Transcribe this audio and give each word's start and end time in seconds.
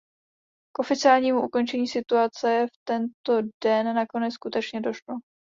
K 0.75 0.79
oficiálnímu 0.79 1.41
ukončení 1.45 1.87
stanice 1.87 2.65
v 2.67 2.77
tento 2.87 3.49
den 3.63 3.95
nakonec 3.95 4.33
skutečně 4.33 4.81
došlo. 4.81 5.15